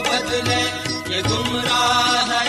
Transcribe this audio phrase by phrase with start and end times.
[0.00, 0.60] بدلے
[1.08, 2.47] یہ گمراہ ہے۔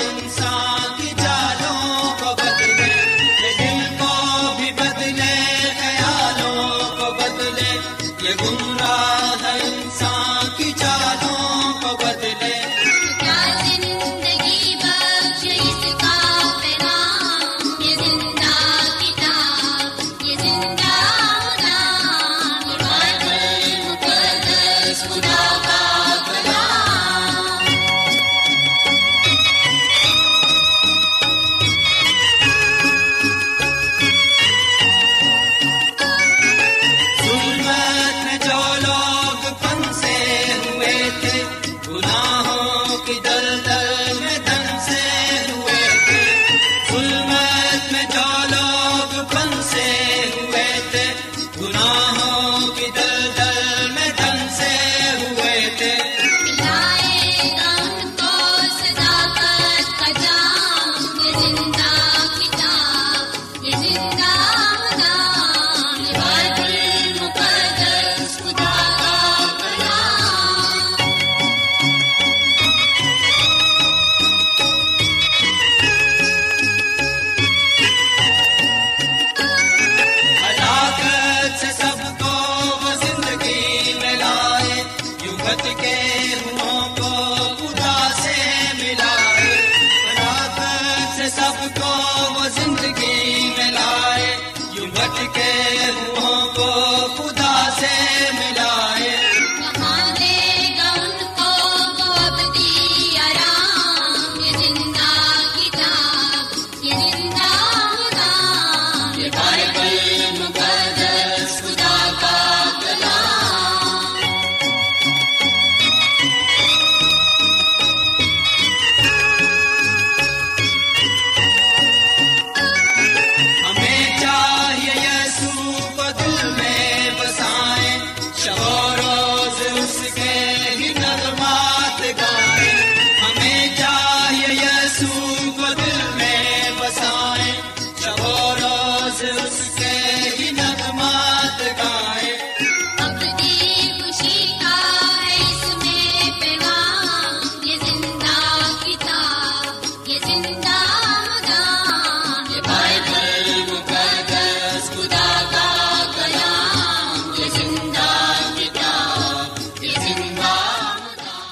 [51.62, 52.09] گناہ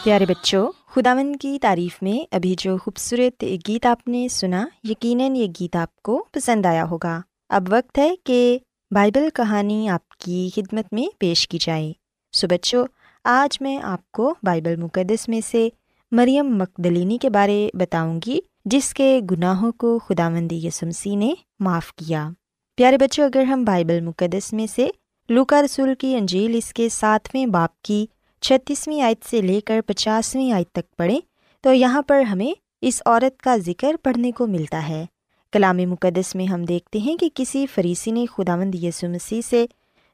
[0.07, 5.47] پیارے بچوں خداون کی تعریف میں ابھی جو خوبصورت گیت آپ نے سنا یقیناً یہ
[5.59, 8.57] گیت آپ کو پسند آیا ہوگا اب وقت ہے کہ
[8.91, 11.91] بائبل کہانی آپ کی خدمت میں پیش کی جائے
[12.31, 12.85] سو بچوں
[13.25, 15.69] آج میں آپ کو بائبل مقدس میں سے
[16.11, 21.93] مریم مقدلینی کے بارے بتاؤں گی جس کے گناہوں کو خدا مندی یسمسی نے معاف
[21.93, 22.29] کیا
[22.77, 24.87] پیارے بچوں اگر ہم بائبل مقدس میں سے
[25.29, 28.05] لوکا رسول کی انجیل اس کے ساتویں باپ کی
[28.41, 31.19] چھتیسویں آیت سے لے کر پچاسویں آیت تک پڑھیں
[31.61, 35.05] تو یہاں پر ہمیں اس عورت کا ذکر پڑھنے کو ملتا ہے۔
[35.51, 39.65] کلام مقدس میں ہم دیکھتے ہیں کہ کسی فریسی نے خدا مند یسو مسیح سے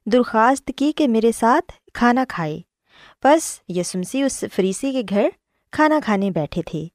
[0.05, 2.61] درخواست کی کہ میرے ساتھ کھانا کھائے۔
[3.23, 5.29] بس یسو مسیح اس فریسی کے گھر
[5.71, 6.85] کھانا کھانے بیٹھے تھے۔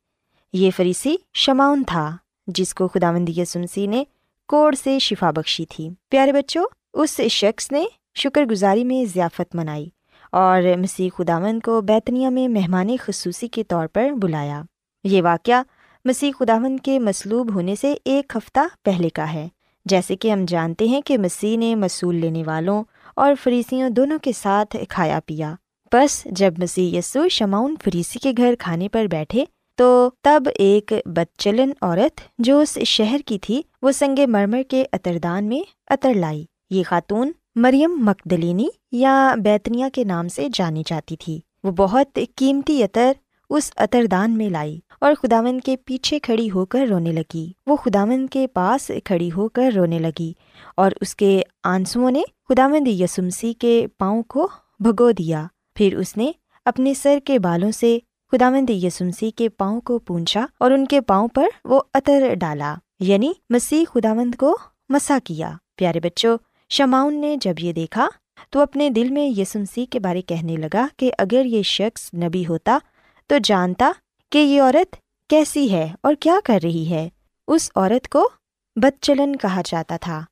[0.52, 2.16] یہ فریسی شماؤن تھا،
[2.46, 4.04] جس کو خدا مند یسو مسیح نے
[4.48, 6.64] کوڑ سے شفا بخشی تھی۔ پیارے بچوں،
[6.94, 7.84] اس شخص نے
[8.14, 9.88] شکر گزاری میں ضیافت منائی۔
[10.32, 14.62] اور مسیح خداوند کو بیتنیا میں مہمان خصوصی کے طور پر بلایا۔
[15.04, 15.62] یہ واقعہ
[16.04, 19.48] مسیح خداوند کے مصلوب ہونے سے ایک ہفتہ پہلے کا ہے۔
[19.84, 22.84] جیسے کہ ہم جانتے ہیں کہ مسیح نے مصول لینے والوں
[23.16, 25.54] اور فریسیوں دونوں کے ساتھ کھایا پیا۔
[25.92, 29.44] بس جب مسیح یسو شماؤن فریسی کے گھر کھانے پر بیٹھے
[29.76, 35.44] تو تب ایک بدچلن عورت جو اس شہر کی تھی، وہ سنگ مرمر کے اتردان
[35.44, 35.60] میں
[35.90, 41.70] اتر لائی۔ یہ خاتون مریم مکدلینی یا بیتنیا کے نام سے جانی جاتی تھی۔ وہ
[41.70, 43.12] بہت قیمتی عطر
[43.50, 48.26] اس اتردان میں لائی اور خداون کے پیچھے کھڑی ہو کر رونے لگی۔ وہ خداون
[48.26, 50.32] کے پاس کھڑی ہو کر رونے لگی
[50.76, 54.48] اور اس کے آنسوؤں نے خداوند یسمسی کے پاؤں کو
[54.80, 56.32] بھگو دیا۔ پھر اس نے
[56.64, 57.98] اپنے سر کے بالوں سے
[58.32, 63.32] خداوند یسمسی کے پاؤں کو پونچھا اور ان کے پاؤں پر وہ عطر ڈالا یعنی
[63.50, 64.56] مسیح خداوند کو
[64.88, 66.38] مسا کیا۔ پیارے بچوں
[66.70, 68.08] شماؤن نے جب یہ دیکھا
[68.50, 72.78] تو اپنے دل میں یسمسی کے بارے کہنے لگا کہ اگر یہ شخص نبی ہوتا
[73.26, 73.92] تو جانتا
[74.32, 74.96] کہ یہ عورت
[75.30, 77.08] کیسی ہے اور کیا کر رہی ہے۔
[77.48, 78.28] اس عورت کو
[78.76, 80.24] بد چلن کہا جاتا تھا۔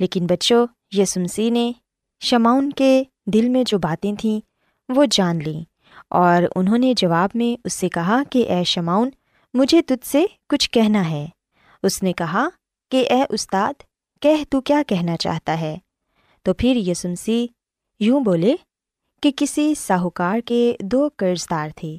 [0.00, 0.66] لیکن بچوں
[0.96, 1.72] یسمسی نے
[2.20, 4.40] شماؤن کے دل میں جو باتیں تھیں
[4.88, 5.64] وہ جان لیں
[6.08, 9.10] اور انہوں نے جواب میں اس سے کہا کہ اے شماؤن
[9.54, 11.26] مجھے تجھ سے کچھ کہنا ہے۔
[11.82, 12.48] اس نے کہا
[12.90, 13.72] کہ اے استاد
[14.20, 15.78] کہہ تو کیا کہنا چاہتا ہے؟
[16.42, 17.46] تو پھر یسمسی
[18.00, 18.56] یوں بولے
[19.22, 21.96] کہ کسی ساہوکار کے دو قرض دار تھے،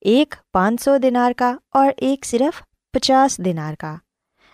[0.00, 3.96] ایک پانچ سو دینار کا اور ایک صرف پچاس دینار کا۔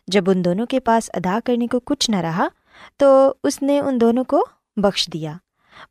[0.07, 2.49] جب ان دونوں کے پاس ادا کرنے کو کچھ نہ رہا،
[2.97, 5.33] تو اس نے ان دونوں کو بخش دیا۔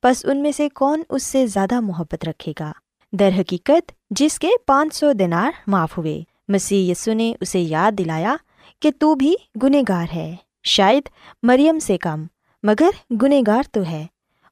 [0.04, 2.72] بس ان میں سے کون اس سے زیادہ محبت رکھے گا؟
[3.12, 8.36] در حقیقت جس کے پانچ سو دینار معاف ہوئے۔ مسیح یسو نے اسے یاد دلایا
[8.80, 11.10] کہ تو بھی گنہ گار ہے۔ شاید
[11.44, 12.26] مریم سے کم،
[12.64, 14.08] مگر گنہ گار تو ہے۔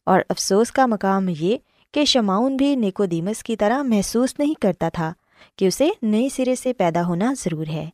[0.06, 1.57] اور افسوس کا مقام یہ
[1.94, 5.13] کہ شماؤن بھی نیکو دیمس کی طرح محسوس نہیں کرتا تھا
[5.57, 7.89] کہ اسے نئے سرے سے پیدا ہونا ضرور ہے۔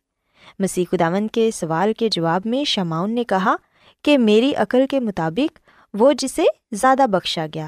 [0.59, 3.55] مسیح خداون کے سوال کے جواب میں شماؤن نے کہا
[4.03, 5.59] کہ میری عقل کے مطابق
[5.93, 7.67] وہ جسے زیادہ بخشا گیا۔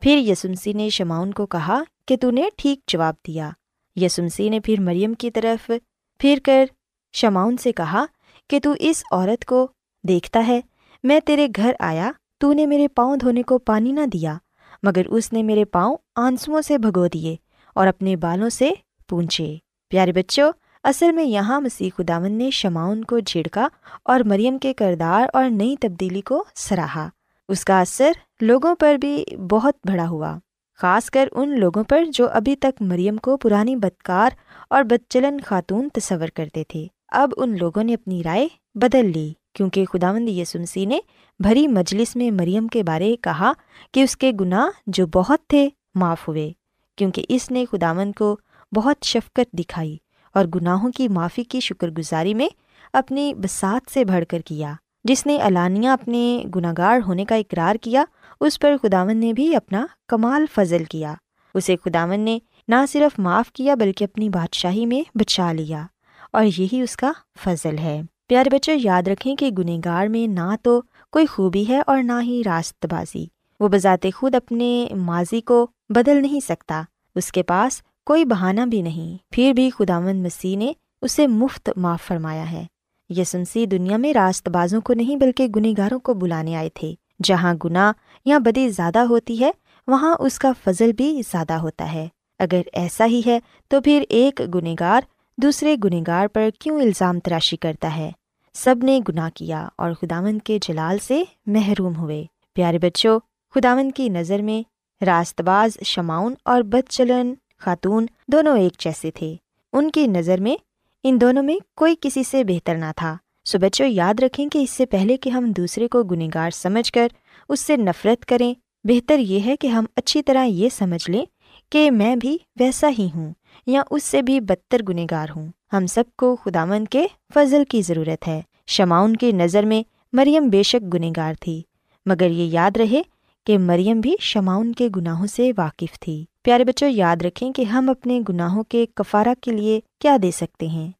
[0.00, 3.50] پھر یسمسی نے شماؤن کو کہا کہ تو نے ٹھیک جواب دیا۔
[3.96, 5.70] یسمسی نے پھر مریم کی طرف
[6.18, 6.64] پھر کر
[7.12, 8.04] شماؤن سے کہا
[8.48, 9.68] کہ تو اس عورت کو
[10.08, 10.60] دیکھتا ہے،
[11.02, 14.36] میں تیرے گھر آیا، تو نے میرے پاؤں دھونے کو پانی نہ دیا،
[14.82, 17.36] مگر اس نے میرے پاؤں آنسوؤں سے بھگو دیے
[17.74, 18.70] اور اپنے بالوں سے
[19.08, 19.56] پونچھے۔
[19.90, 20.52] پیارے بچوں،
[20.84, 23.68] اصل میں یہاں مسیح خداون نے شماؤن کو جھڑکا
[24.04, 27.08] اور مریم کے کردار اور نئی تبدیلی کو سراہا۔
[27.48, 30.38] اس کا اثر لوگوں پر بھی بہت بڑا ہوا،
[30.78, 34.30] خاص کر ان لوگوں پر جو ابھی تک مریم کو پرانی بدکار
[34.70, 39.84] اور بدچلن خاتون تصور کرتے تھے۔ اب ان لوگوں نے اپنی رائے بدل لی، کیونکہ
[39.84, 40.98] خداوند یسمسی نے
[41.40, 43.52] بھری مجلس میں مریم کے بارے کہا
[43.94, 46.52] کہ اس کے گناہ جو بہت تھے معاف ہوئے،
[46.98, 48.36] کیونکہ اس نے خداوند کو
[48.72, 49.96] بہت شفقت دکھائی
[50.34, 52.48] اور گناہوں کی معافی کی شکر گزاری میں
[52.92, 54.72] اپنی بسات سے بڑھ کر کیا،
[55.04, 58.04] جس نے علانیہ اپنے گناہ گار ہونے کا اقرار کیا،
[58.40, 61.14] اس پر خداون نے بھی اپنا کمال فضل کیا۔
[61.54, 62.38] اسے خداون نے
[62.68, 65.86] نہ صرف معاف کیا بلکہ اپنی بادشاہی میں بچا لیا۔
[66.32, 70.54] اور یہی اس کا فضل ہے۔ پیارے بچے، یاد رکھیں کہ گنہ گار میں نہ
[70.62, 73.26] تو کوئی خوبی ہے اور نہ ہی راست بازی۔
[73.60, 76.82] وہ بذات خود اپنے ماضی کو بدل نہیں سکتا۔
[77.14, 80.72] اس کے پاس کوئی بہانہ بھی نہیں۔ پھر بھی خداوند مسیح نے
[81.02, 82.66] اسے مفت معاف فرمایا ہے۔
[83.08, 87.54] یسنسی دنیا میں راست بازوں کو نہیں بلکہ گنہ گاروں کو بلانے آئے تھے۔ جہاں
[87.64, 87.92] گناہ
[88.24, 89.50] یا بدی زیادہ ہوتی ہے،
[89.86, 92.08] وہاں اس کا فضل بھی زیادہ ہوتا ہے۔
[92.38, 95.00] اگر ایسا ہی ہے، تو پھر ایک گنہ گار
[95.42, 98.10] دوسرے گنہ گار پر کیوں الزام تراشی کرتا ہے؟
[98.54, 103.20] سب نے گناہ کیا اور خداون کے جلال سے محروم ہوئے۔ پیارے بچوں
[103.54, 104.62] خداون کی نظر میں
[105.04, 109.36] راست باز شماؤن اور بد چلن خاتون دونوں ایک جیسے تھے۔
[109.72, 110.56] ان کی نظر میں
[111.04, 114.70] ان دونوں میں کوئی کسی سے بہتر نہ تھا۔ سو بچوں، یاد رکھیں کہ اس
[114.70, 117.08] سے پہلے کہ ہم دوسرے کو گنہ گار سمجھ کر
[117.48, 121.24] اس سے نفرت کریں، بہتر یہ ہے کہ ہم اچھی طرح یہ سمجھ لیں
[121.70, 123.32] کہ میں بھی ویسا ہی ہوں۔
[123.66, 127.82] یا اس سے بھی بدتر گنہ گار ہوں۔ ہم سب کو خدامن کے فضل کی
[127.82, 129.82] ضرورت ہے۔ شماؤن کی نظر میں
[130.12, 131.62] مریم بے شک گنہ گار تھی۔
[132.06, 133.02] مگر یہ یاد رہے
[133.46, 137.90] کہ مریم بھی شماؤن کے گناہوں سے واقف تھی۔ پیارے بچوں، یاد رکھیں کہ ہم
[137.90, 140.90] اپنے گناہوں کے کفارہ کے لیے کیا دے سکتے ہیں۔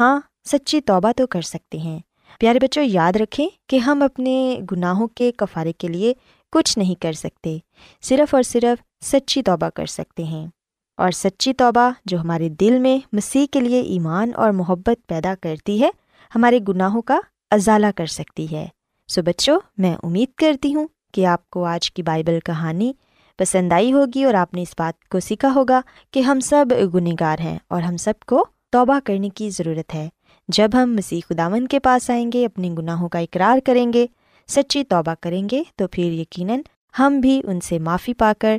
[0.00, 1.98] ہاں سچی توبہ تو کر سکتے ہیں۔
[2.38, 6.14] پیارے بچوں، یاد رکھیں کہ ہم اپنے گناہوں کے کفارے کے لیے
[6.52, 7.58] کچھ نہیں کر سکتے۔
[8.02, 10.46] صرف اور صرف سچی توبہ کر سکتے ہیں۔
[11.00, 15.80] اور سچی توبہ جو ہمارے دل میں مسیح کے لیے ایمان اور محبت پیدا کرتی
[15.82, 15.90] ہے،
[16.34, 18.66] ہمارے گناہوں کا ازالہ کر سکتی ہے۔
[19.08, 22.92] سو بچوں، میں امید کرتی ہوں کہ آپ کو آج کی بائبل کہانی
[23.38, 25.80] پسند آئی ہوگی اور آپ نے اس بات کو سیکھا ہوگا
[26.10, 30.08] کہ ہم سب گنہگار ہیں اور ہم سب کو توبہ کرنے کی ضرورت ہے۔
[30.48, 34.06] جب ہم مسیح خداون کے پاس آئیں گے، اپنے گناہوں کا اقرار کریں گے،
[34.48, 36.60] سچی توبہ کریں گے، تو پھر یقیناً
[36.98, 38.58] ہم بھی ان سے معافی پا کر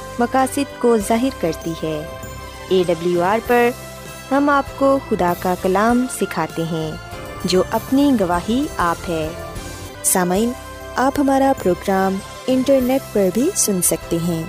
[0.19, 1.99] مقاصد کو ظاہر کرتی ہے۔
[2.67, 3.69] اے ڈبلیو آر پر
[4.31, 6.91] ہم آپ کو خدا کا کلام سکھاتے ہیں،
[7.43, 9.27] جو اپنی گواہی آپ ہے۔
[10.03, 10.51] سامعین،
[10.95, 12.15] آپ ہمارا پروگرام
[12.47, 14.43] انٹرنیٹ پر بھی سن سکتے ہیں۔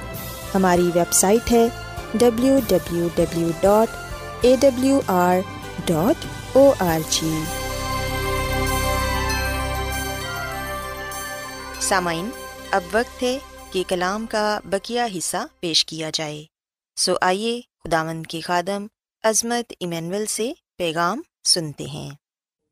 [0.54, 1.66] ہماری ویب سائٹ ہے
[2.14, 3.96] W W W dot
[4.40, 5.36] A W R
[5.84, 6.26] dot
[6.56, 7.32] O R G
[11.80, 12.28] سامعین،
[12.70, 13.38] اب وقت ہے
[13.72, 16.44] کہ کلام کا بکیا حصہ پیش کیا جائے۔
[16.96, 18.86] سو آئیے خداون کے خادم
[19.24, 22.10] عظمت ایمینول سے پیغام سنتے ہیں۔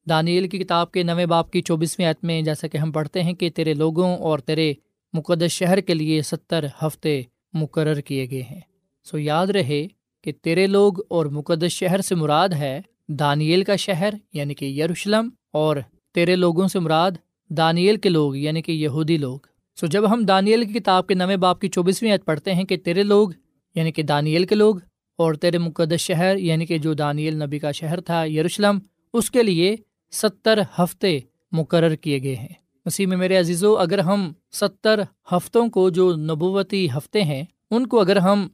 [0.06, 3.32] دانیل کی کتاب کے نویں باپ کی چوبیسویں عت میں جیسا کہ ہم پڑھتے ہیں
[3.32, 4.72] کہ تیرے لوگوں اور تیرے
[5.12, 7.20] مقدس شہر کے لیے ستر ہفتے
[7.52, 8.60] مقرر کیے گئے ہیں۔
[9.06, 9.86] سو یاد رہے
[10.24, 15.28] کہ تیرے لوگ اور مقدس شہر سے مراد ہے دانیل کا شہر یعنی کہ یروشلم،
[15.52, 15.76] اور
[16.14, 17.12] تیرے لوگوں سے مراد
[17.50, 19.38] دانیل کے لوگ یعنی کہ یہودی لوگ۔
[19.78, 22.76] سو جب ہم دانیل کی کتاب کے نویں باپ کی چوبیسویں عید پڑھتے ہیں کہ
[22.76, 23.30] تیرے لوگ
[23.76, 24.76] یعنی کہ دانیل کے لوگ،
[25.18, 28.78] اور تیرے مقدس شہر یعنی کہ جو دانیل نبی کا شہر تھا، یروشلم،
[29.14, 29.74] اس کے لیے
[30.12, 31.18] ستر ہفتے
[31.52, 32.54] مقرر کیے گئے ہیں۔
[32.86, 35.00] مسیح میں میرے عزیزو، اگر ہم ستر
[35.32, 38.46] ہفتوں کو جو نبوتی ہفتے ہیں، ان کو اگر ہم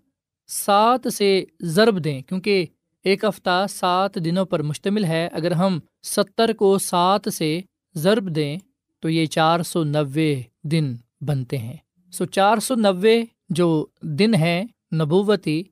[0.48, 2.64] سات سے ضرب دیں، کیونکہ
[3.04, 7.60] ایک ہفتہ سات دنوں پر مشتمل ہے، اگر ہم ستر کو سات سے
[7.94, 8.56] ضرب دیں،
[9.02, 11.76] تو یہ چار سو نوے دن۔ بنتے ہیں۔
[12.12, 15.62] سو چار سو نوے جو دن ہیں نبوتی،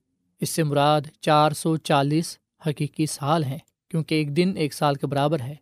[0.41, 3.59] اس سے مراد چار سو چالیس حقیقی سال ہیں،
[3.91, 5.55] کیونکہ ایک دن ایک سال کے برابر ہے۔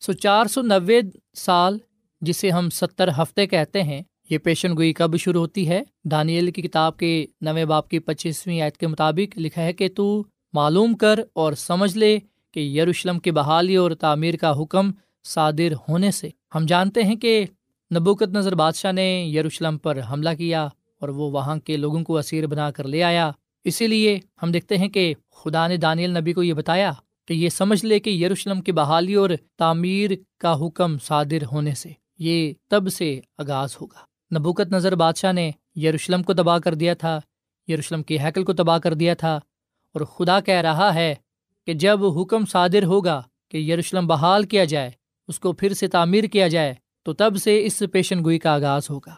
[0.00, 1.00] سو چار سو نوے
[1.34, 1.78] سال،
[2.20, 6.62] جسے ہم ستر ہفتے کہتے ہیں، یہ پیشن گوئی کب شروع ہوتی ہے؟ دانیل کی
[6.62, 11.20] کتاب کے نویں باپ کی پچیسویں عید کے مطابق لکھا ہے کہ تو معلوم کر
[11.32, 12.18] اور سمجھ لے
[12.52, 14.90] کہ یروشلم کی بحالی اور تعمیر کا حکم
[15.24, 17.44] صادر ہونے سے۔ ہم جانتے ہیں کہ
[17.90, 20.64] نبوکت نظر بادشاہ نے یروشلم پر حملہ کیا
[21.00, 23.30] اور وہ وہاں کے لوگوں کو اسیر بنا کر لے آیا۔
[23.64, 26.92] اسی لیے ہم دیکھتے ہیں کہ خدا نے دانیل نبی کو یہ بتایا
[27.28, 31.90] کہ یہ سمجھ لے کہ یروشلم کی بحالی اور تعمیر کا حکم صادر ہونے سے
[32.18, 34.04] یہ تب سے آغاز ہوگا۔
[34.38, 37.18] نبوکت نظر بادشاہ نے یروشلم کو تباہ کر دیا تھا،
[37.68, 39.34] یروشلم کی حیکل کو تباہ کر دیا تھا
[39.94, 41.14] اور خدا کہہ رہا ہے
[41.66, 44.90] کہ جب حکم صادر ہوگا کہ یروشلم بحال کیا جائے،
[45.28, 46.74] اس کو پھر سے تعمیر کیا جائے
[47.06, 49.14] تو تب سے اس پیشن گوئی کا آغاز ہوگا۔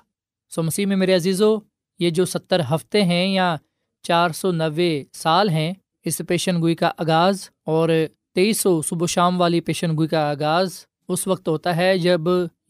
[0.51, 1.57] سو مسیح میں میرے عزیزو،
[1.99, 3.57] یہ جو ستر ہفتے ہیں یا
[4.03, 5.73] چار سو نوے سال ہیں،
[6.05, 7.89] اس پیشن گوئی کا آغاز اور
[8.35, 10.71] تیئیس سو صبح و شام والی پیشن گوئی کا آغاز
[11.09, 12.21] اس وقت ہوتا ہے جب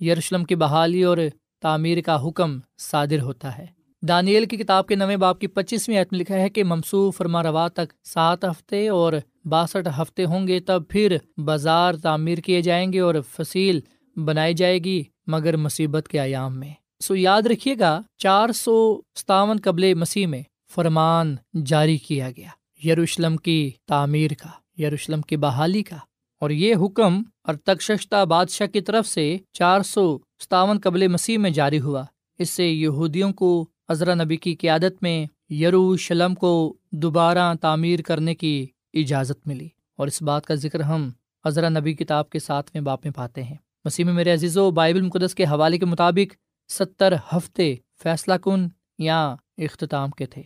[0.01, 1.19] یروشلم کی بحالی اور
[1.63, 3.67] تعمیر کا حکم صادر ہوتا ہے۔
[4.03, 7.43] دانیل کی کتاب کے نویں باپ کی پچیسویں عید میں لکھا ہے کہ ممسو فرما
[7.43, 9.13] روا تک سات ہفتے اور
[9.45, 13.81] باسٹھ ہفتے ہوں گے، تب پھر بازار تعمیر کیے جائیں گے اور فصیل
[14.25, 19.59] بنائی جائے گی مگر مصیبت کے ایام میں۔ سو یاد رکھیے گا، چار سو ستاون
[19.63, 20.43] قبل مسیح میں
[20.75, 22.49] فرمان جاری کیا گیا۔
[22.89, 25.97] یروشلم کی تعمیر کا، یروشلم کی بحالی کا۔
[26.41, 31.51] اور یہ حکم اور تکشتہ بادشاہ کی طرف سے چار سو ستاون قبل مسیح میں
[31.51, 32.05] جاری ہوا۔
[32.39, 38.67] اس سے یہودیوں کو عذرا نبی کی قیادت میں یروشلم کو دوبارہ تعمیر کرنے کی
[38.95, 41.11] اجازت ملی۔ اور اس بات کا ذکر ہم
[41.45, 44.71] عذرا نبی کتاب کے ساتھ میں باپ میں پاتے ہیں۔ مسیح میں میرے عزیز و
[44.71, 46.35] بائبل مقدس کے حوالے کے مطابق
[46.73, 48.69] ستر ہفتے فیصلہ کن
[48.99, 50.43] یا اختتام کے تھے۔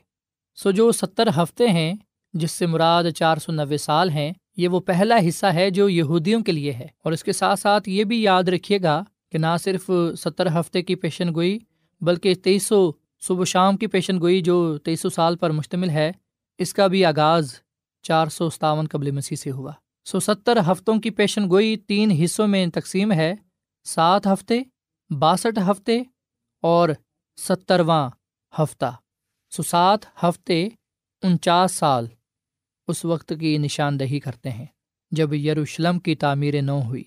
[0.54, 1.94] سو جو ستر ہفتے ہیں،
[2.32, 6.40] جس سے مراد چار سو نوے سال ہیں، یہ وہ پہلا حصہ ہے جو یہودیوں
[6.40, 9.56] کے لیے ہے۔ اور اس کے ساتھ ساتھ یہ بھی یاد رکھیے گا کہ نہ
[9.64, 11.58] صرف ستر ہفتے کی پیشن گوئی،
[12.00, 16.12] بلکہ تیئیس سو صبح شام کی پیشن گوئی جو تیئیس سو سال پر مشتمل ہے،
[16.58, 17.52] اس کا بھی آغاز
[18.02, 19.72] چار سو ستاون قبل مسیح سے ہوا۔
[20.04, 23.34] سو ستر ہفتوں کی پیشن گوئی تین حصوں میں تقسیم ہے،
[23.84, 24.62] سات ہفتے،
[25.18, 26.02] باسٹھ ہفتے
[26.62, 26.88] اور
[27.36, 28.10] سترواں
[28.58, 28.96] ہفتہ۔
[29.50, 30.68] سو سات ہفتے،
[31.22, 32.06] انچاس سال۔
[32.88, 34.66] اس وقت کی نشاندہی کرتے ہیں،
[35.10, 37.04] جب یروشلم کی تعمیر نو ہوئی۔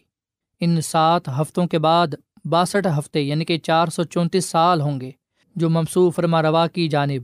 [0.59, 2.07] ان سات ہفتوں کے بعد
[2.45, 5.11] باسٹھ ہفتے یعنی کہ چار سو چونتیس سال ہوں گے،
[5.55, 7.21] جو ممسو فرما روا کی جانب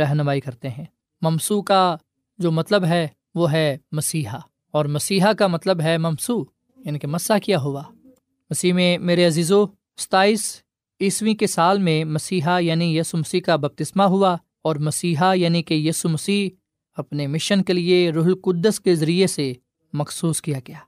[0.00, 0.84] رہنمائی کرتے ہیں۔
[1.20, 1.96] ممسو کا
[2.38, 4.38] جو مطلب ہے، وہ ہے مسیحا۔
[4.76, 6.44] اور مسیحا کا مطلب ہے ممسو
[6.84, 7.82] یعنی کہ مسا کیا ہوا۔
[8.50, 9.66] مسیح میں میرے عزیز و
[9.96, 10.62] ستائیس
[11.00, 15.74] عیسویں کے سال میں مسیحا یعنی یسو مسیح کا بپتسمہ ہوا اور مسیحا یعنی کہ
[15.74, 16.48] یسو مسیح
[16.96, 19.52] اپنے مشن کے لیے رح القدس کے ذریعے سے
[19.92, 20.78] مخصوص کیا گیا۔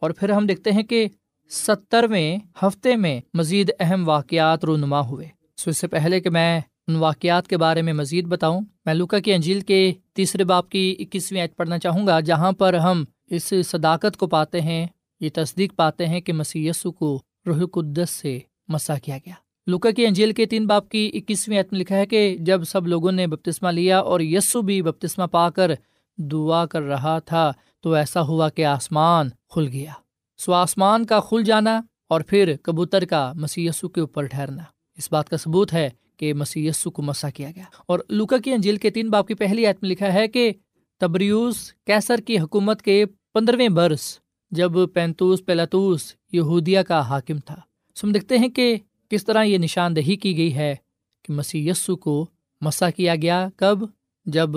[0.00, 1.08] اور پھر ہم دیکھتے ہیں کہ
[1.50, 6.96] سترویں ہفتے میں مزید اہم واقعات رونما ہوئے۔ سو اس سے پہلے کہ میں ان
[6.96, 11.42] واقعات کے بارے میں مزید بتاؤں، میں لوکا کی انجیل کے تیسرے باپ کی اکیسویں
[11.42, 14.86] عید پڑھنا چاہوں گا، جہاں پر ہم اس صداقت کو پاتے ہیں،
[15.20, 19.34] یہ تصدیق پاتے ہیں کہ مسی کو روح القدس سے مسا کیا گیا۔
[19.66, 22.86] لوکا کی انجیل کے تین باپ کی اکیسویں عید میں لکھا ہے کہ جب سب
[22.86, 25.70] لوگوں نے بپتسمہ لیا اور یسو بھی بپتسمہ پا کر
[26.16, 29.92] دعا کر رہا تھا، تو ایسا ہوا کہ آسمان کھل گیا۔
[30.38, 34.62] سو آسمان کا کھل جانا اور پھر کبوتر کا مسی کے اوپر ٹھہرنا۔
[34.96, 38.76] اس بات کا ثبوت ہے کہ مسی کو مسا کیا گیا۔ اور لوکا کی انجیل
[38.76, 40.52] کے تین باپ کی پہلی عید میں لکھا ہے کہ
[41.00, 44.18] تبریوس کیسر کی حکومت کے پندرہویں برس
[44.50, 47.56] جب پینتوس پیلاتوس یہودیا کا حاکم تھا۔
[47.94, 48.76] سم دیکھتے ہیں کہ
[49.08, 50.76] کس طرح یہ نشاندہی کی گئی ہے
[51.22, 52.26] کہ مسی کو
[52.60, 53.78] مسا کیا گیا کب؟
[54.26, 54.50] جب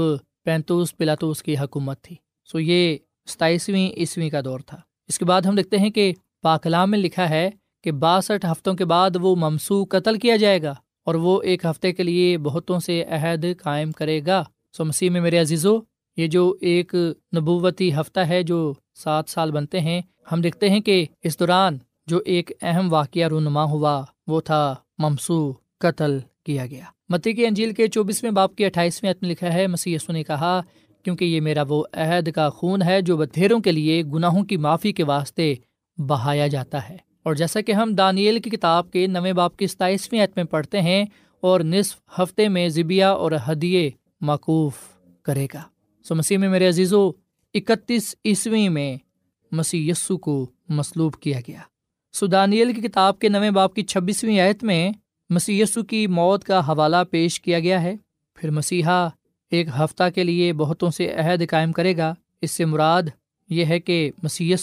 [0.44, 5.42] پینتوس پلاتوس کی حکومت تھی۔ سو یہ ستائیسویں عیسویں کا دور تھا۔ اس کے بعد
[5.42, 7.50] ہم دیکھتے ہیں کہ پاکلام میں لکھا ہے
[7.84, 11.94] کہ باسٹھ ہفتوں کے بعد وہ ممسو قتل کیا جائے گا اور وہ ایک ہفتے
[11.94, 14.44] کے لیے بہتوں سے عہد قائم کرے گا۔
[14.78, 15.80] سو مسیح میں میرے عزیزو
[16.18, 16.94] یہ جو ایک
[17.36, 20.02] نبوتی ہفتہ ہے جو سات سال بنتے ہیں،
[20.32, 25.52] ہم دیکھتے ہیں کہ اس دوران جو ایک اہم واقعہ رونما ہوا، وہ تھا ممسو
[25.80, 29.96] قتل کیا گیا۔ متی کی انجیل کے چوبیسویں باپ کے اٹھائیسویں عتم لکھا ہے مسی
[30.10, 30.62] نے کہا،
[31.06, 34.92] کیونکہ یہ میرا وہ عہد کا خون ہے جو بدھیروں کے لیے گناہوں کی معافی
[34.92, 35.54] کے واسطے
[35.98, 40.22] بہایا جاتا ہے۔ اور جیسا کہ ہم دانیل کی کتاب کے نویں باپ کی ستائیسویں
[40.24, 41.06] عت میں پڑھتے ہیں،
[41.44, 43.90] اور نصف ہفتے میں ذبیا اور ہدیے
[44.22, 44.78] معقوف
[45.24, 45.62] کرے گا۔
[46.08, 47.12] سو مسیح میں میرے عزیز و
[47.54, 48.98] اکتیس عیسویں میں
[49.52, 51.60] مسیح یسو کو مصلوب کیا گیا۔
[52.14, 54.92] سو دانیل کی کتاب کے نویں باپ کی چھبیسویں آیت میں
[55.30, 57.96] مسیح یسو کی موت کا حوالہ پیش کیا گیا ہے۔
[58.36, 59.08] پھر مسیحا
[59.52, 63.04] ایک ہفتہ کے لیے بہتوں سے عہد قائم کرے گا۔ اس سے مراد
[63.50, 64.54] یہ ہے کہ مسی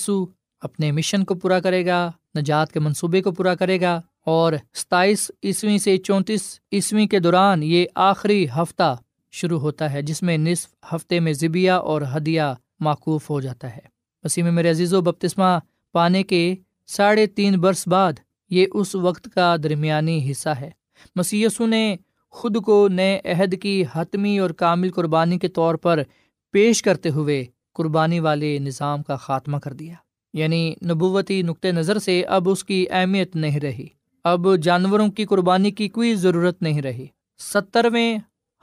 [0.61, 5.31] اپنے مشن کو پورا کرے گا، نجات کے منصوبے کو پورا کرے گا اور ستائیس
[5.45, 8.97] عیسویں سے چونتیس عیسویں کے دوران یہ آخری ہفتہ
[9.33, 12.43] شروع ہوتا ہے، جس میں نصف ہفتے میں ذبیہ اور ہدیہ
[12.81, 13.93] معقوف ہو جاتا ہے۔
[14.25, 15.59] وسیم میرے عزیز و بپتسمہ
[15.93, 16.55] پانے کے
[16.87, 18.13] ساڑھے تین برس بعد
[18.51, 20.71] یہ اس وقت کا درمیانی حصہ ہے۔
[21.17, 21.97] مسیسو نے
[22.31, 26.03] خود کو نئے عہد کی حتمی اور کامل قربانی کے طور پر
[26.51, 29.95] پیش کرتے ہوئے قربانی والے نظام کا خاتمہ کر دیا۔
[30.33, 33.87] یعنی نبوتی نقطۂ نظر سے اب اس کی اہمیت نہیں رہی۔
[34.25, 37.07] اب جانوروں کی قربانی کی کوئی ضرورت نہیں رہی۔
[37.39, 38.19] سترویں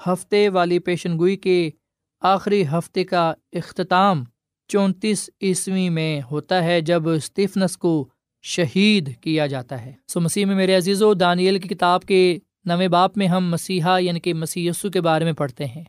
[0.07, 1.69] ہفتے والی پیشن گوئی کے
[2.21, 4.23] آخری ہفتے کا اختتام
[4.67, 8.07] چونتیس عیسوی میں ہوتا ہے جب اسٹیفنس کو
[8.41, 12.87] شہید کیا جاتا ہے۔ سو مسیح میں میرے عزیز و دانیل کی کتاب کے نویں
[12.87, 15.83] باپ میں ہم مسیحا یعنی کہ مسی کے بارے میں پڑھتے ہیں۔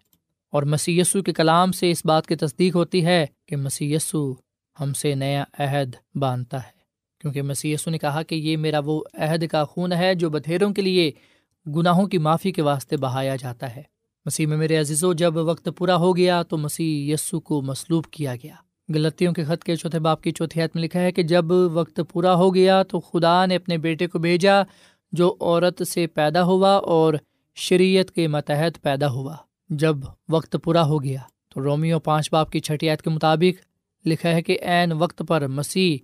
[0.53, 3.97] اور مسی کے کلام سے اس بات کی تصدیق ہوتی ہے کہ مسی
[4.81, 6.81] ہم سے نیا عہد باندھتا ہے۔
[7.21, 10.83] کیونکہ مسی نے کہا کہ یہ میرا وہ عہد کا خون ہے جو بدھیروں کے
[10.83, 11.11] لیے
[11.77, 15.69] گناہوں کی معافی کے واسطے بہایا جاتا ہے۔ مسیح میں میرے عزیز و جب وقت
[15.77, 18.55] پورا ہو گیا تو مسیح یسو کو مسلوب کیا گیا۔
[18.95, 22.01] غلطیوں کے خط کے چوتھے باپ کی چوتھی حت میں لکھا ہے کہ جب وقت
[22.13, 24.63] پورا ہو گیا تو خدا نے اپنے بیٹے کو بھیجا
[25.13, 27.15] جو عورت سے پیدا ہوا اور
[27.55, 29.37] شریعت کے متحد پیدا ہوا۔
[29.69, 29.97] جب
[30.29, 33.65] وقت پورا ہو گیا تو رومیو پانچ باپ کی چھٹی عید کے مطابق
[34.07, 35.99] لکھا ہے کہ عین وقت پر مسیح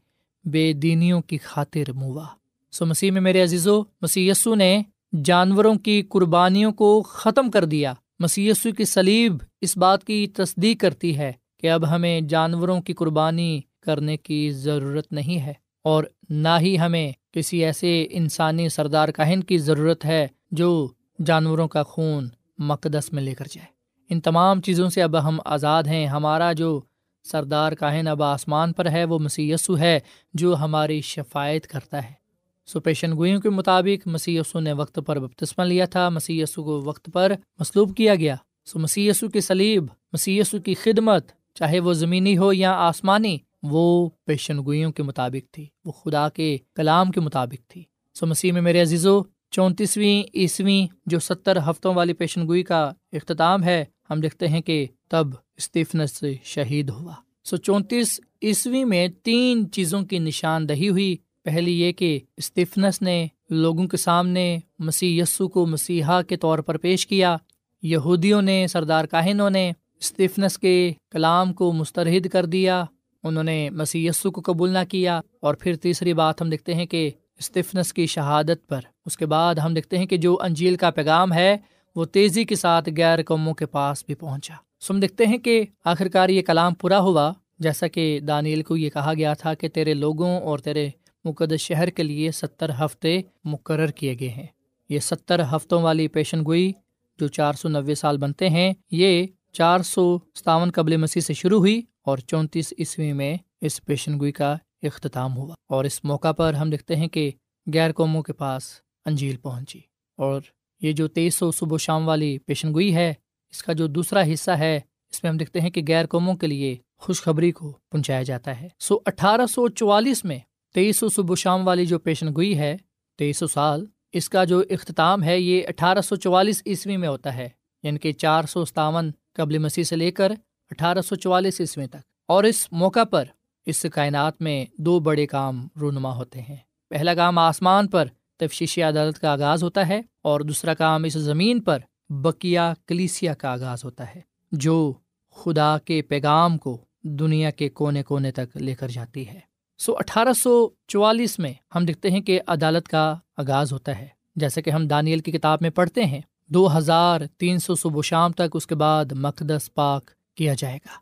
[0.44, 2.26] بے دینیوں کی خاطر موا
[2.72, 4.82] سو مسیح میں میرے عزیز و مسی نے
[5.24, 11.18] جانوروں کی قربانیوں کو ختم کر دیا۔ مسی کی سلیب اس بات کی تصدیق کرتی
[11.18, 15.52] ہے کہ اب ہمیں جانوروں کی قربانی کرنے کی ضرورت نہیں ہے
[15.84, 20.88] اور نہ ہی ہمیں کسی ایسے انسانی سردار کاہن کی ضرورت ہے جو
[21.26, 23.66] جانوروں کا خون مقدس میں لے کر جائے۔
[24.10, 26.80] ان تمام چیزوں سے اب ہم آزاد ہیں۔ ہمارا جو
[27.24, 30.00] سردار کاہن اب آسمان پر ہے وہ مسی ہے
[30.34, 32.25] جو ہماری شفایت کرتا ہے۔
[32.66, 37.10] سو پیشن گوئیوں کے مطابق مسی نے وقت پر بپتسمہ لیا تھا مسی کو وقت
[37.12, 42.52] پر مسلوب کیا گیا۔ سو مسی کی سلیب مسی کی خدمت، چاہے وہ زمینی ہو
[42.52, 47.82] یا آسمانی، وہ پیشن گوئیوں کے مطابق تھی، وہ خدا کے کلام کے مطابق تھی۔
[48.14, 53.62] سو مسیح میں میرے عزیزو، چونتیسویں عیسویں جو ستر ہفتوں والی پیشن گوئی کا اختتام
[53.62, 55.26] ہے، ہم دیکھتے ہیں کہ تب
[55.56, 62.20] اسٹیفنس شہید ہوا۔ سو چونتیس عیسوی میں تین چیزوں کی نشاندہی ہوئی پہلی یہ کہ
[62.36, 67.36] اسٹیفنس نے لوگوں کے سامنے مسیح یسو کو مسیحا کے طور پر پیش کیا۔
[67.82, 72.84] یہودیوں نے، سردار کاہنوں نے اسٹیفنس کے کلام کو مسترد کر دیا۔
[73.22, 76.86] انہوں نے مسیح یسو کو قبول نہ کیا۔ اور پھر تیسری بات ہم دیکھتے ہیں
[76.86, 80.90] کہ اسٹیفنس کی شہادت پر۔ اس کے بعد ہم دیکھتے ہیں کہ جو انجیل کا
[80.90, 81.56] پیغام ہے،
[81.96, 86.28] وہ تیزی کے ساتھ غیر قوموں کے پاس بھی پہنچا۔ سم دیکھتے ہیں کہ آخرکار
[86.28, 90.40] یہ کلام پورا ہوا۔ جیسا کہ دانیل کو یہ کہا گیا تھا کہ تیرے لوگوں
[90.40, 90.88] اور تیرے
[91.26, 94.46] مقدس شہر کے لیے ستر ہفتے مقرر کیے گئے ہیں۔
[94.88, 96.72] یہ ستر ہفتوں والی پیشن گوئی
[97.18, 101.58] جو چار سو نوے سال بنتے ہیں، یہ چار سو ستاون قبل مسیح سے شروع
[101.58, 106.54] ہوئی اور چونتیس عیسوی میں اس پیشن گوئی کا اختتام ہوا۔ اور اس موقع پر
[106.54, 107.30] ہم دیکھتے ہیں کہ
[107.74, 108.62] غیر قوموں کے پاس
[109.04, 109.80] انجیل پہنچی۔
[110.16, 110.40] اور
[110.80, 113.14] یہ جو تیئیس سو صبح و شام والی پیشن گوئی ہے،
[113.50, 116.46] اس کا جو دوسرا حصہ ہے، اس میں ہم دیکھتے ہیں کہ غیر قوموں کے
[116.46, 120.38] لیے خوشخبری کو پہنچایا جاتا ہے۔ سو اٹھارہ سو چوالیس میں
[120.74, 122.76] تیئیس سو صبح و شام والی جو پیشن گوئی ہے
[123.18, 127.34] تیئیس سو سال، اس کا جو اختتام ہے، یہ اٹھارہ سو چوالیس عیسوی میں ہوتا
[127.36, 127.48] ہے
[127.84, 130.32] یعنی کہ چار سو ستاون قبل مسیح سے لے کر
[130.70, 133.24] اٹھارہ سو چوالیس عیسوی تک۔ اور اس موقع پر
[133.66, 136.56] اس کائنات میں دو بڑے کام رونما ہوتے ہیں۔
[136.90, 138.06] پہلا کام آسمان پر
[138.40, 141.78] تفشیشی عدالت کا آغاز ہوتا ہے، اور دوسرا کام اس زمین پر
[142.10, 144.20] بکیا کلیسیا کا آغاز ہوتا ہے،
[144.52, 144.92] جو
[145.36, 149.40] خدا کے پیغام کو دنیا کے کونے کونے تک لے کر جاتی ہے۔
[149.78, 154.62] سو اٹھارہ سو چوالیس میں ہم دیکھتے ہیں کہ عدالت کا آغاز ہوتا ہے۔ جیسے
[154.62, 158.50] کہ ہم دانیل کی کتاب میں پڑھتے ہیں، دو ہزار تین سو صبح شام تک
[158.54, 160.94] اس کے بعد مقدس پاک کیا جائے گا۔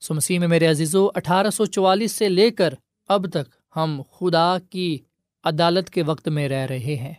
[0.00, 2.74] سو مسیح میں میرے عزیز و اٹھارہ سو چوالیس سے لے کر
[3.08, 4.98] اب تک ہم خدا کی
[5.44, 7.14] عدالت کے وقت میں رہ رہے ہیں۔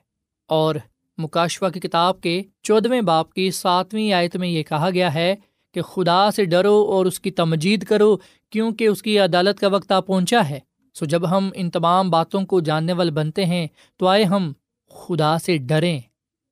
[0.47, 0.75] اور
[1.17, 5.35] مکاشوا کی کتاب کے چودھویں باپ کی ساتویں آیت میں یہ کہا گیا ہے
[5.73, 8.17] کہ خدا سے ڈرو اور اس کی تمجید کرو
[8.49, 10.59] کیونکہ اس کی عدالت کا وقت آ پہنچا ہے۔
[10.93, 14.51] سو جب ہم ان تمام باتوں کو جاننے والے بنتے ہیں، تو آئے ہم
[14.89, 15.99] خدا سے ڈریں،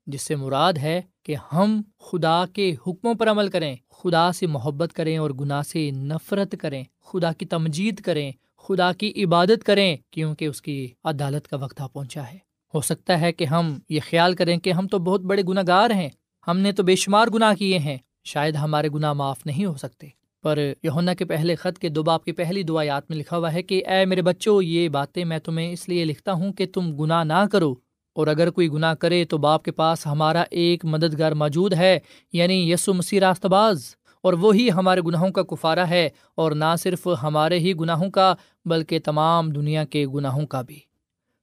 [0.07, 4.93] جس سے مراد ہے کہ ہم خدا کے حکموں پر عمل کریں، خدا سے محبت
[4.93, 10.45] کریں اور گناہ سے نفرت کریں، خدا کی تمجید کریں، خدا کی عبادت کریں، کیونکہ
[10.45, 12.37] اس کی عدالت کا وقت آ پہنچا ہے۔
[12.73, 15.89] ہو سکتا ہے کہ ہم یہ خیال کریں کہ ہم تو بہت بڑے گناہ گار
[15.89, 16.09] ہیں،
[16.47, 20.20] ہم نے تو بے شمار گناہ کیے ہیں، شاید ہمارے گناہ معاف نہیں ہو سکتے۔
[20.43, 23.53] پر یونا کے پہلے خط کے دو باپ کی پہلی دعا یاد میں لکھا ہوا
[23.53, 26.91] ہے کہ، اے میرے بچوں، یہ باتیں میں تمہیں اس لیے لکھتا ہوں کہ تم
[26.95, 27.73] گناہ نہ کرو۔
[28.15, 31.99] اور اگر کوئی گناہ کرے تو باپ کے پاس ہمارا ایک مددگار موجود ہے
[32.33, 33.83] یعنی یسو مسیح راست باز
[34.23, 38.33] اور وہی ہمارے گناہوں کا کفارہ ہے، اور نہ صرف ہمارے ہی گناہوں کا،
[38.65, 40.79] بلکہ تمام دنیا کے گناہوں کا بھی۔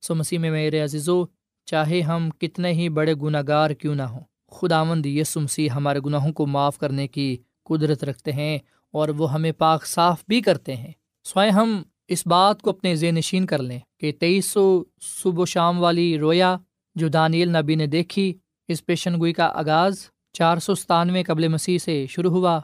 [0.03, 1.25] سو مسیح میں میرے عزیزو،
[1.67, 6.01] چاہے ہم کتنے ہی بڑے گناہ گار کیوں نہ ہوں خدا مند یسو مسیح ہمارے
[6.07, 8.59] گناہوں کو معاف کرنے کی قدرت رکھتے ہیں
[8.93, 10.93] اور وہ ہمیں پاک صاف بھی کرتے ہیں۔
[11.25, 15.47] سوائے ہم اس بات کو اپنے ذہن نشین کر لیں کہ تیئیس سو صبح و
[15.47, 16.57] شام والی رویا
[16.95, 21.79] جو دانیل نبی نے دیکھی، اس پیشن گوئی کا آغاز چار سو ستانوے قبل مسیح
[21.79, 22.61] سے شروع ہوا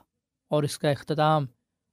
[0.50, 1.46] اور اس کا اختتام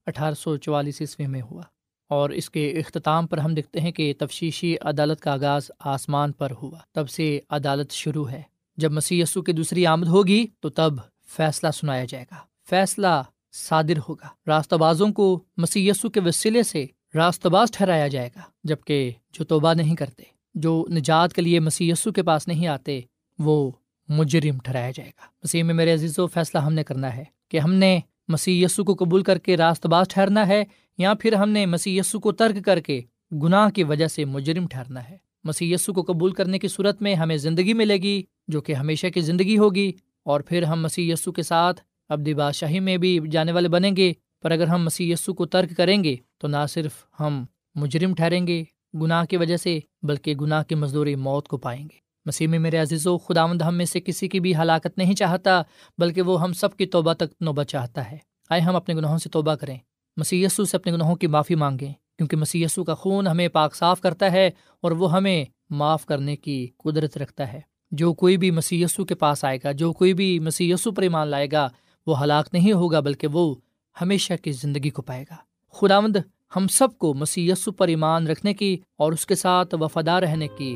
[0.05, 1.63] اٹھارہ سو چوالیس عیسوی میں ہوا۔
[2.09, 6.51] اور اس کے اختتام پر ہم دیکھتے ہیں کہ تفشیشی عدالت کا آغاز آسمان پر
[6.61, 8.41] ہوا۔ تب سے عدالت شروع ہے۔
[8.77, 10.93] جب مسی کی دوسری آمد ہوگی تو تب
[11.27, 12.35] فیصلہ سنایا جائے گا۔
[12.69, 16.85] فیصلہ صادر ہوگا۔ راستہ بازوں کو مسی کے وسیلے سے
[17.15, 20.23] راست باز ٹھہرایا جائے گا، جبکہ جو توبہ نہیں کرتے،
[20.55, 22.99] جو نجات کے لیے مسی کے پاس نہیں آتے،
[23.39, 23.71] وہ
[24.09, 27.59] مجرم ٹھہرایا جائے گا۔ مسیح میں میرے عزیز و فیصلہ ہم نے کرنا ہے کہ
[27.59, 30.63] ہم نے مسیح یسو کو قبول کر کے راست باز ٹھہرنا ہے،
[30.97, 33.01] یا پھر ہم نے مسیح یسو کو ترک کر کے
[33.43, 37.15] گناہ کی وجہ سے مجرم ٹھہرنا ہے۔ مسیح یسو کو قبول کرنے کی صورت میں
[37.15, 39.91] ہمیں زندگی ملے گی، جو کہ ہمیشہ کی زندگی ہوگی،
[40.23, 44.13] اور پھر ہم مسیح یسو کے ساتھ ابدی بادشاہی میں بھی جانے والے بنیں گے،
[44.41, 47.45] پر اگر ہم مسیح یسو کو ترک کریں گے، تو نہ صرف ہم
[47.75, 51.95] مجرم ٹھہریں گے گناہ کی وجہ سے، بلکہ گناہ کی مزدوری موت کو پائیں گے۔
[52.25, 55.61] مسیح میں میرے عزیز و خدا ہم میں سے کسی کی بھی ہلاکت نہیں چاہتا،
[55.97, 58.17] بلکہ وہ ہم سب کی توبہ تک نوبت چاہتا ہے۔
[58.49, 59.77] آئے ہم اپنے گناہوں سے توبہ کریں۔
[60.17, 64.31] مسی سے اپنے گناہوں کی معافی مانگیں، کیونکہ مسی کا خون ہمیں پاک صاف کرتا
[64.31, 69.15] ہے اور وہ ہمیں معاف کرنے کی قدرت رکھتا ہے۔ جو کوئی بھی مسی کے
[69.15, 71.69] پاس آئے گا، جو کوئی بھی مسی پر ایمان لائے گا
[72.07, 73.55] وہ ہلاک نہیں ہوگا بلکہ وہ
[74.01, 75.35] ہمیشہ کی زندگی کو پائے گا۔
[75.71, 76.15] خداوند
[76.55, 80.75] ہم سب کو مسی پر ایمان رکھنے کی اور اس کے ساتھ وفادار رہنے کی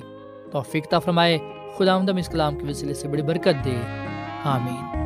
[0.52, 1.38] توفیقہ فرمائے۔
[1.78, 3.76] خدا ہم اس کلام کے وسیلے سے بڑی برکت دے۔
[4.44, 5.06] آمین۔